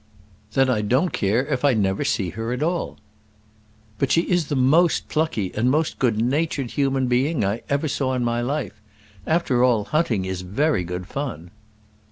[0.53, 2.97] "Then I don't care if I never see her at all."
[3.99, 8.15] "But she is the most plucky and most good natured human being I ever saw
[8.15, 8.81] in my life.
[9.27, 11.51] After all, hunting is very good fun."